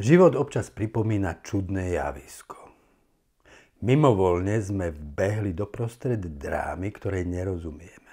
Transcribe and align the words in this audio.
Život 0.00 0.40
občas 0.40 0.72
pripomína 0.72 1.44
čudné 1.44 1.92
javisko. 1.92 2.56
Mimovoľne 3.84 4.56
sme 4.64 4.88
vbehli 4.88 5.52
do 5.52 5.68
prostred 5.68 6.16
drámy, 6.16 6.88
ktorej 6.96 7.28
nerozumieme. 7.28 8.12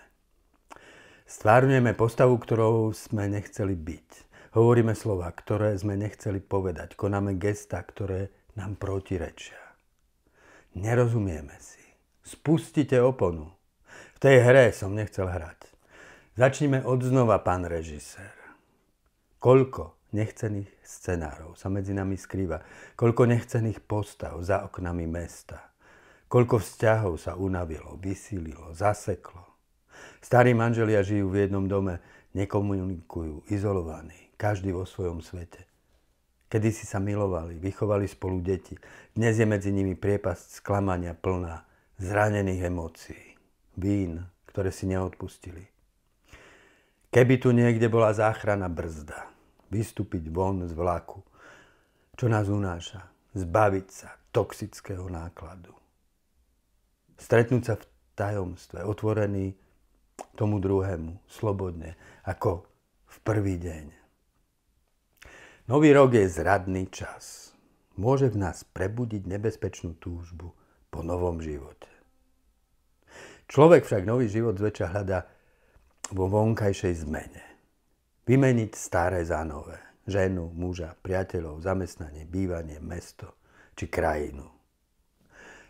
Stvárňujeme 1.23 1.95
postavu, 1.95 2.35
ktorou 2.35 2.91
sme 2.91 3.31
nechceli 3.31 3.79
byť. 3.79 4.09
Hovoríme 4.59 4.91
slova, 4.91 5.31
ktoré 5.31 5.71
sme 5.79 5.95
nechceli 5.95 6.43
povedať. 6.43 6.99
Konáme 6.99 7.39
gesta, 7.39 7.79
ktoré 7.79 8.27
nám 8.59 8.75
protirečia. 8.75 9.61
Nerozumieme 10.75 11.55
si. 11.63 11.79
Spustite 12.27 12.99
oponu. 12.99 13.55
V 14.17 14.19
tej 14.19 14.43
hre 14.43 14.75
som 14.75 14.91
nechcel 14.91 15.31
hrať. 15.31 15.71
Začnime 16.35 16.83
od 16.83 16.99
znova, 17.07 17.39
pán 17.39 17.63
režisér. 17.63 18.35
Koľko 19.39 19.98
nechcených 20.11 20.69
scenárov 20.81 21.53
sa 21.53 21.67
medzi 21.69 21.93
nami 21.93 22.17
skrýva. 22.17 22.61
Koľko 22.97 23.29
nechcených 23.29 23.83
postav 23.83 24.37
za 24.41 24.65
oknami 24.65 25.05
mesta. 25.05 25.73
Koľko 26.29 26.61
vzťahov 26.61 27.17
sa 27.17 27.33
unavilo, 27.33 27.97
vysílilo, 27.97 28.73
zaseklo. 28.77 29.41
Starí 30.21 30.53
manželia 30.53 31.01
žijú 31.01 31.33
v 31.33 31.49
jednom 31.49 31.65
dome, 31.65 31.99
nekomunikujú, 32.37 33.49
izolovaní, 33.49 34.29
každý 34.37 34.69
vo 34.69 34.85
svojom 34.85 35.25
svete. 35.25 35.65
Kedy 36.49 36.69
si 36.73 36.85
sa 36.89 36.97
milovali, 36.97 37.61
vychovali 37.61 38.09
spolu 38.09 38.41
deti. 38.41 38.73
Dnes 39.13 39.37
je 39.37 39.45
medzi 39.45 39.69
nimi 39.69 39.93
priepasť 39.93 40.61
sklamania 40.61 41.13
plná 41.13 41.65
zranených 42.01 42.65
emócií, 42.65 43.37
vín, 43.77 44.25
ktoré 44.49 44.73
si 44.73 44.89
neodpustili. 44.89 45.69
Keby 47.09 47.41
tu 47.41 47.49
niekde 47.53 47.89
bola 47.89 48.13
záchrana 48.13 48.69
brzda, 48.69 49.29
vystúpiť 49.69 50.29
von 50.29 50.65
z 50.65 50.73
vlaku, 50.73 51.21
čo 52.17 52.25
nás 52.27 52.51
unáša, 52.51 53.05
zbaviť 53.33 53.87
sa 53.87 54.09
toxického 54.33 55.07
nákladu. 55.07 55.71
Stretnúť 57.15 57.63
sa 57.63 57.75
v 57.77 57.85
tajomstve, 58.17 58.83
otvorený 58.83 59.55
tomu 60.35 60.59
druhému, 60.59 61.23
slobodne, 61.31 61.95
ako 62.27 62.67
v 63.07 63.17
prvý 63.23 63.55
deň. 63.59 63.85
Nový 65.69 65.93
rok 65.93 66.17
je 66.17 66.25
zradný 66.25 66.89
čas. 66.89 67.53
Môže 67.99 68.31
v 68.31 68.41
nás 68.41 68.63
prebudiť 68.63 69.27
nebezpečnú 69.27 69.99
túžbu 69.99 70.55
po 70.89 70.99
novom 71.05 71.43
živote. 71.43 71.91
Človek 73.49 73.85
však 73.85 74.05
nový 74.05 74.29
život 74.29 74.57
zväčša 74.57 74.87
hľada 74.93 75.25
vo 76.13 76.25
vonkajšej 76.29 77.05
zmene. 77.05 77.48
Vymeniť 78.29 78.77
staré 78.77 79.25
za 79.25 79.41
nové. 79.41 79.81
Ženu, 80.05 80.53
muža, 80.53 80.93
priateľov, 81.01 81.65
zamestnanie, 81.65 82.29
bývanie, 82.29 82.77
mesto 82.77 83.41
či 83.73 83.89
krajinu. 83.89 84.45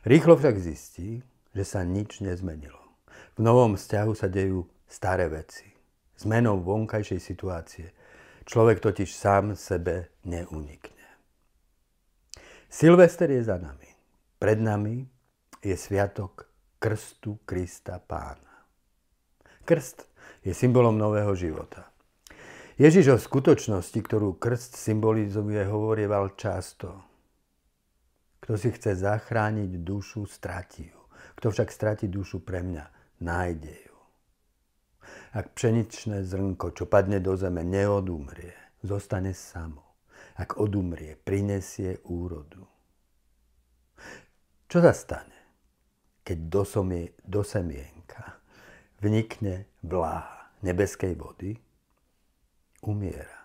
Rýchlo 0.03 0.35
však 0.35 0.59
zistí, 0.59 1.23
že 1.55 1.63
sa 1.63 1.87
nič 1.87 2.19
nezmenilo. 2.19 2.83
V 3.39 3.47
novom 3.47 3.80
vzťahu 3.80 4.11
sa 4.11 4.27
dejú 4.27 4.67
staré 4.91 5.31
veci. 5.31 5.71
Zmenou 6.19 6.59
vonkajšej 6.59 7.21
situácie. 7.23 7.95
Človek 8.43 8.83
totiž 8.83 9.07
sám 9.07 9.55
sebe 9.55 10.11
neunikne. 10.27 11.07
Silvester 12.67 13.31
je 13.31 13.39
za 13.39 13.55
nami. 13.55 13.87
Pred 14.35 14.59
nami 14.59 15.07
je 15.63 15.80
sviatok 15.80 16.52
krstu 16.75 17.39
Krista 17.47 18.03
Pána. 18.03 18.67
Krst 19.63 20.03
je 20.43 20.52
symbolom 20.52 20.99
nového 20.99 21.31
života. 21.39 21.87
Ježiš 22.80 23.05
o 23.11 23.17
skutočnosti, 23.19 23.99
ktorú 23.99 24.39
krst 24.39 24.80
symbolizuje, 24.80 25.67
hovorieval 25.67 26.39
často. 26.39 27.03
Kto 28.39 28.55
si 28.55 28.71
chce 28.71 28.95
zachrániť 28.95 29.83
dušu, 29.83 30.23
stratí 30.23 30.88
ju. 30.88 31.02
Kto 31.36 31.52
však 31.52 31.75
stratí 31.75 32.08
dušu 32.08 32.39
pre 32.39 32.64
mňa, 32.64 32.86
nájde 33.20 33.76
ju. 33.76 33.99
Ak 35.36 35.59
pšeničné 35.59 36.23
zrnko, 36.23 36.71
čo 36.71 36.87
padne 36.87 37.20
do 37.20 37.36
zeme, 37.36 37.67
neodumrie, 37.67 38.55
zostane 38.80 39.36
samo. 39.36 39.83
Ak 40.39 40.55
odumrie, 40.55 41.20
prinesie 41.20 41.99
úrodu. 42.08 42.64
Čo 44.71 44.80
sa 44.80 44.95
stane, 44.95 45.39
keď 46.23 46.37
do, 46.48 46.64
somie, 46.64 47.11
do 47.27 47.43
semienka 47.43 48.39
vnikne 49.04 49.67
vláha 49.83 50.55
nebeskej 50.64 51.20
vody? 51.20 51.59
Umiera. 52.84 53.40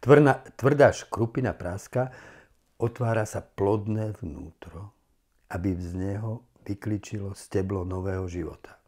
Tvrdá, 0.00 0.44
tvrdá 0.54 0.92
škrupina 0.94 1.52
práska 1.52 2.12
otvára 2.78 3.24
sa 3.26 3.42
plodné 3.42 4.14
vnútro, 4.20 4.94
aby 5.50 5.74
z 5.76 5.90
neho 5.94 6.46
vykličilo 6.64 7.36
steblo 7.36 7.84
nového 7.84 8.24
života. 8.28 8.78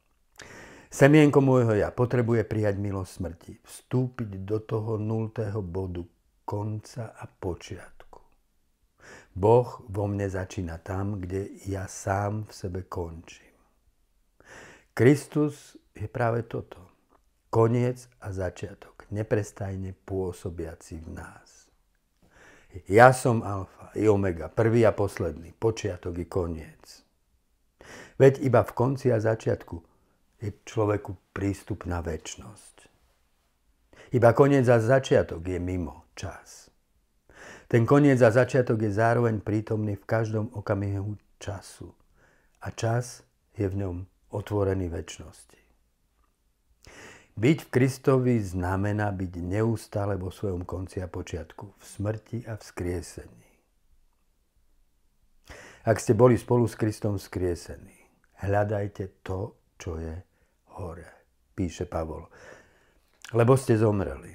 Semienko 0.87 1.45
môjho 1.45 1.77
ja 1.77 1.93
potrebuje 1.93 2.49
prijať 2.49 2.81
milosť 2.81 3.11
smrti, 3.11 3.53
vstúpiť 3.61 4.31
do 4.49 4.59
toho 4.65 4.97
nultého 4.97 5.61
bodu 5.61 6.01
konca 6.47 7.13
a 7.13 7.27
počiatku. 7.27 8.21
Boh 9.37 9.69
vo 9.93 10.05
mne 10.09 10.31
začína 10.31 10.81
tam, 10.81 11.21
kde 11.21 11.61
ja 11.69 11.85
sám 11.85 12.49
v 12.49 12.53
sebe 12.55 12.81
končím. 12.89 13.53
Kristus 14.97 15.77
je 15.93 16.09
práve 16.09 16.49
toto. 16.49 16.96
Koniec 17.57 18.05
a 18.21 18.37
začiatok 18.37 19.09
neprestajne 19.09 19.97
pôsobiaci 20.05 21.01
v 21.01 21.09
nás. 21.17 21.73
Ja 22.85 23.17
som 23.17 23.41
alfa 23.41 23.97
i 23.97 24.05
omega, 24.05 24.53
prvý 24.53 24.85
a 24.85 24.93
posledný, 24.93 25.57
počiatok 25.57 26.21
i 26.21 26.29
koniec. 26.29 27.01
Veď 28.21 28.45
iba 28.45 28.61
v 28.61 28.77
konci 28.77 29.09
a 29.09 29.25
začiatku 29.25 29.73
je 30.45 30.53
človeku 30.69 31.17
prístup 31.33 31.89
na 31.89 32.05
väčnosť. 32.05 32.93
Iba 34.13 34.37
koniec 34.37 34.69
a 34.69 34.77
začiatok 34.77 35.41
je 35.41 35.57
mimo 35.57 36.13
čas. 36.13 36.69
Ten 37.73 37.89
koniec 37.89 38.21
a 38.21 38.29
začiatok 38.37 38.85
je 38.85 38.93
zároveň 38.93 39.41
prítomný 39.41 39.97
v 39.97 40.05
každom 40.05 40.53
okamihu 40.53 41.17
času. 41.41 41.89
A 42.61 42.69
čas 42.77 43.25
je 43.57 43.65
v 43.65 43.81
ňom 43.81 44.05
otvorený 44.29 44.93
väčšnosti. 44.93 45.66
Byť 47.37 47.69
v 47.69 47.73
Kristovi 47.73 48.41
znamená 48.41 49.13
byť 49.13 49.33
neustále 49.45 50.17
vo 50.17 50.33
svojom 50.33 50.65
konci 50.65 51.05
a 51.05 51.09
počiatku, 51.09 51.69
v 51.69 51.85
smrti 51.85 52.49
a 52.49 52.57
v 52.57 52.63
skriesení. 52.65 53.49
Ak 55.85 56.01
ste 56.01 56.17
boli 56.17 56.41
spolu 56.41 56.65
s 56.65 56.75
Kristom 56.75 57.21
skriesení, 57.21 57.95
hľadajte 58.41 59.23
to, 59.23 59.55
čo 59.77 60.01
je 60.01 60.17
hore, 60.81 61.07
píše 61.55 61.85
Pavol. 61.85 62.27
Lebo 63.37 63.55
ste 63.55 63.79
zomreli 63.79 64.35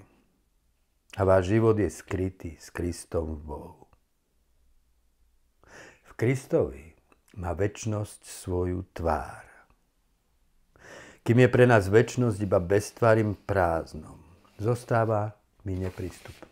a 1.17 1.21
váš 1.27 1.51
život 1.51 1.75
je 1.75 1.91
skrytý 1.91 2.55
s 2.55 2.71
Kristom 2.71 3.35
v 3.35 3.41
Bohu. 3.43 3.83
V 6.07 6.11
Kristovi 6.15 6.95
má 7.35 7.51
väčnosť 7.51 8.23
svoju 8.23 8.87
tvár. 8.95 9.50
Kým 11.21 11.37
je 11.45 11.49
pre 11.53 11.69
nás 11.69 11.85
väčnosť 11.85 12.37
iba 12.41 12.57
beztvarým 12.57 13.37
prázdnom, 13.45 14.17
zostáva 14.57 15.37
mi 15.61 15.77
neprístupná. 15.77 16.49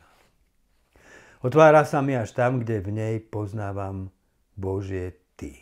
Otvára 1.42 1.88
sa 1.90 2.06
mi 2.06 2.14
až 2.14 2.38
tam, 2.38 2.62
kde 2.62 2.78
v 2.84 2.90
nej 2.94 3.16
poznávam 3.18 4.14
Božie 4.54 5.16
Ty. 5.34 5.56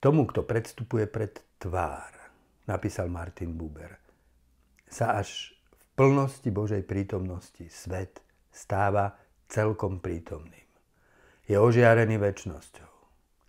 Tomu, 0.00 0.26
kto 0.26 0.42
predstupuje 0.42 1.06
pred 1.06 1.36
tvár, 1.60 2.10
napísal 2.66 3.12
Martin 3.12 3.54
Buber, 3.54 4.00
sa 4.88 5.20
až 5.20 5.54
v 5.76 5.84
plnosti 5.94 6.50
Božej 6.50 6.82
prítomnosti 6.88 7.68
svet 7.70 8.24
stáva 8.50 9.14
celkom 9.46 10.02
prítomným. 10.02 10.66
Je 11.46 11.54
ožiarený 11.54 12.18
väčnosťou. 12.18 12.90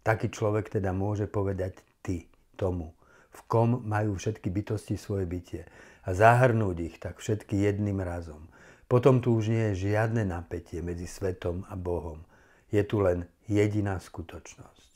Taký 0.06 0.30
človek 0.30 0.78
teda 0.78 0.94
môže 0.94 1.26
povedať 1.26 1.82
ty 2.06 2.30
tomu, 2.54 2.94
v 3.32 3.42
kom 3.48 3.80
majú 3.88 4.20
všetky 4.20 4.52
bytosti 4.52 5.00
svoje 5.00 5.24
bytie 5.24 5.64
a 6.04 6.10
zahrnúť 6.12 6.78
ich 6.84 6.96
tak 7.00 7.24
všetky 7.24 7.56
jedným 7.56 8.04
razom. 8.04 8.52
Potom 8.92 9.24
tu 9.24 9.32
už 9.40 9.48
nie 9.48 9.66
je 9.72 9.88
žiadne 9.88 10.28
napätie 10.28 10.84
medzi 10.84 11.08
svetom 11.08 11.64
a 11.72 11.80
Bohom. 11.80 12.28
Je 12.68 12.84
tu 12.84 13.00
len 13.00 13.24
jediná 13.48 14.00
skutočnosť. 14.04 14.92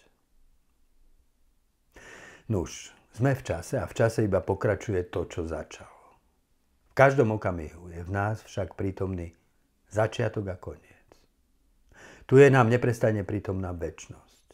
Nuž, 2.52 2.92
sme 3.16 3.32
v 3.32 3.42
čase 3.48 3.80
a 3.80 3.88
v 3.88 3.96
čase 3.96 4.28
iba 4.28 4.44
pokračuje 4.44 5.08
to, 5.08 5.24
čo 5.32 5.48
začalo. 5.48 6.20
V 6.92 6.94
každom 6.94 7.32
okamihu 7.40 7.88
je 7.96 8.04
v 8.04 8.12
nás 8.12 8.44
však 8.44 8.76
prítomný 8.76 9.32
začiatok 9.88 10.46
a 10.52 10.60
koniec. 10.60 11.08
Tu 12.28 12.44
je 12.44 12.52
nám 12.52 12.68
neprestajne 12.68 13.24
prítomná 13.24 13.72
väčnosť. 13.72 14.46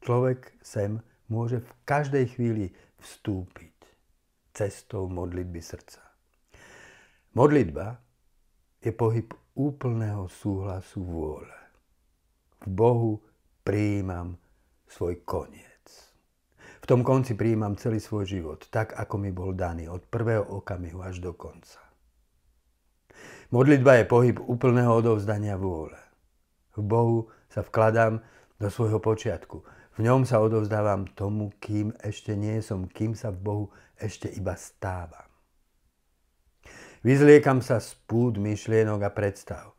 Človek 0.00 0.56
sem 0.64 1.04
môže 1.28 1.62
v 1.62 1.72
každej 1.84 2.24
chvíli 2.34 2.72
vstúpiť 3.02 3.76
cestou 4.52 5.06
modlitby 5.10 5.60
srdca. 5.60 6.02
Modlitba 7.32 7.96
je 8.82 8.92
pohyb 8.92 9.28
úplného 9.56 10.28
súhlasu 10.28 11.00
vôle. 11.00 11.56
V 12.62 12.68
Bohu 12.68 13.12
prijímam 13.64 14.36
svoj 14.88 15.24
koniec. 15.24 15.84
V 16.82 16.86
tom 16.90 17.06
konci 17.06 17.38
prijímam 17.38 17.78
celý 17.78 18.02
svoj 18.02 18.26
život, 18.26 18.66
tak 18.68 18.92
ako 18.98 19.14
mi 19.22 19.30
bol 19.30 19.54
daný, 19.54 19.86
od 19.86 20.02
prvého 20.10 20.42
okamihu 20.42 20.98
až 21.00 21.22
do 21.22 21.32
konca. 21.32 21.78
Modlitba 23.54 24.02
je 24.02 24.04
pohyb 24.08 24.36
úplného 24.42 24.90
odovzdania 24.90 25.54
vôle. 25.60 25.96
V 26.72 26.80
Bohu 26.80 27.28
sa 27.52 27.60
vkladám 27.60 28.24
do 28.56 28.68
svojho 28.72 28.98
počiatku. 28.98 29.60
V 29.92 30.08
ňom 30.08 30.24
sa 30.24 30.40
odovzdávam 30.40 31.04
tomu, 31.12 31.52
kým 31.60 31.92
ešte 32.00 32.32
nie 32.32 32.64
som, 32.64 32.88
kým 32.88 33.12
sa 33.12 33.28
v 33.28 33.38
Bohu 33.44 33.66
ešte 34.00 34.32
iba 34.32 34.56
stávam. 34.56 35.28
Vyzliekam 37.02 37.60
sa 37.60 37.82
z 37.82 37.98
púd 38.06 38.38
myšlienok 38.38 39.00
a 39.04 39.10
predstav. 39.10 39.74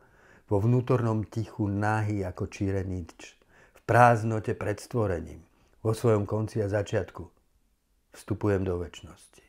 Vo 0.51 0.59
vnútornom 0.59 1.23
tichu 1.25 1.71
náhy 1.71 2.21
ako 2.21 2.51
čírenič. 2.51 3.39
V 3.73 3.79
prázdnote 3.87 4.53
pred 4.53 4.77
stvorením. 4.77 5.41
Vo 5.81 5.95
svojom 5.95 6.27
konci 6.27 6.61
a 6.61 6.67
začiatku. 6.67 7.23
Vstupujem 8.13 8.67
do 8.67 8.77
väčšnosti. 8.77 9.41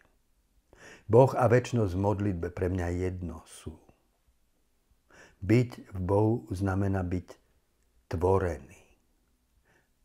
Boh 1.04 1.34
a 1.36 1.44
väčšnosť 1.50 1.92
v 1.92 2.00
modlitbe 2.00 2.48
pre 2.48 2.72
mňa 2.72 2.88
jedno 2.96 3.44
sú. 3.44 3.76
Byť 5.44 5.92
v 5.92 5.98
Bohu 6.00 6.48
znamená 6.48 7.04
byť 7.04 7.28
tvorený. 8.08 8.73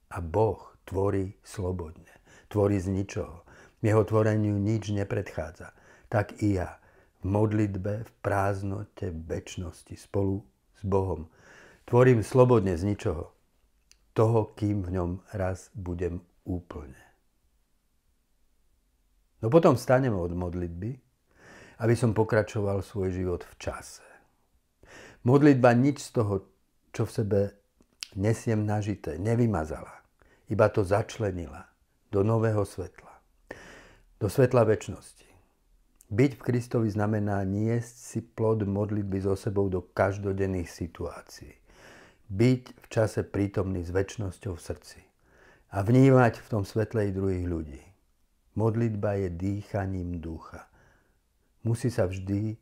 A 0.09 0.21
Boh 0.21 0.77
tvorí 0.89 1.37
slobodne. 1.45 2.09
Tvorí 2.49 2.81
z 2.81 2.89
ničoho. 2.89 3.45
Jeho 3.79 4.03
tvoreniu 4.03 4.57
nič 4.57 4.89
nepredchádza. 4.89 5.71
Tak 6.09 6.41
i 6.41 6.57
ja 6.57 6.81
v 7.21 7.29
modlitbe, 7.29 7.93
v 8.03 8.11
prázdnote, 8.23 9.11
v 9.11 9.19
väčšnosti 9.27 9.95
spolu 9.95 10.41
s 10.79 10.81
Bohom. 10.87 11.27
Tvorím 11.85 12.23
slobodne 12.23 12.73
z 12.79 12.89
ničoho. 12.89 13.31
Toho, 14.17 14.51
kým 14.57 14.83
v 14.83 14.99
ňom 14.99 15.11
raz 15.35 15.69
budem 15.77 16.19
úplne. 16.43 16.97
No 19.39 19.47
potom 19.47 19.79
vstanem 19.79 20.11
od 20.11 20.35
modlitby, 20.35 20.91
aby 21.79 21.93
som 21.95 22.11
pokračoval 22.11 22.83
svoj 22.83 23.15
život 23.15 23.41
v 23.47 23.53
čase. 23.55 24.03
Modlitba 25.23 25.71
nič 25.75 26.03
z 26.03 26.09
toho, 26.19 26.33
čo 26.91 27.07
v 27.07 27.11
sebe 27.11 27.39
nesiem 28.19 28.67
nažité, 28.67 29.15
nevymazala. 29.15 29.98
Iba 30.49 30.65
to 30.73 30.81
začlenila 30.81 31.69
do 32.09 32.25
nového 32.25 32.65
svetla. 32.65 33.21
Do 34.17 34.33
svetla 34.33 34.65
väčšnosti. 34.65 35.29
Byť 36.09 36.31
v 36.41 36.41
Kristovi 36.41 36.89
znamená 36.89 37.45
niesť 37.45 37.93
si 37.93 38.19
plod 38.25 38.65
modlitby 38.65 39.21
so 39.21 39.37
sebou 39.37 39.69
do 39.69 39.85
každodenných 39.93 40.65
situácií. 40.65 41.53
Byť 42.33 42.63
v 42.81 42.85
čase 42.89 43.21
prítomný 43.21 43.85
s 43.85 43.93
väčšnosťou 43.93 44.57
v 44.57 44.65
srdci. 44.73 44.99
A 45.69 45.85
vnímať 45.85 46.41
v 46.41 46.47
tom 46.49 46.65
svetle 46.65 47.05
i 47.05 47.13
druhých 47.13 47.45
ľudí. 47.45 47.81
Modlitba 48.57 49.21
je 49.21 49.29
dýchaním 49.29 50.17
ducha. 50.17 50.65
Musí 51.61 51.93
sa 51.93 52.09
vždy, 52.09 52.57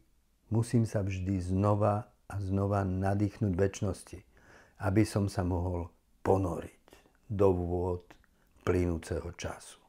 musím 0.52 0.84
sa 0.84 1.08
vždy 1.08 1.40
znova 1.40 2.12
a 2.28 2.36
znova 2.44 2.84
nadýchnuť 2.84 3.54
väčšnosti, 3.56 4.20
aby 4.84 5.08
som 5.08 5.32
sa 5.32 5.48
mohol 5.48 5.88
ponoriť 6.28 6.77
do 7.30 7.54
vôd 7.54 8.04
plynúceho 8.64 9.32
času. 9.36 9.87